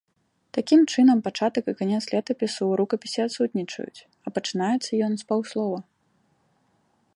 Такім 0.57 0.79
чынам, 0.93 1.17
пачатак 1.27 1.65
і 1.73 1.75
канец 1.81 1.99
летапісу 2.13 2.57
ў 2.67 2.73
рукапісе 2.81 3.19
адсутнічаюць, 3.27 4.05
а 4.27 4.33
пачынаецца 4.37 4.91
ён 5.09 5.21
з 5.23 5.31
паўслова. 5.33 5.79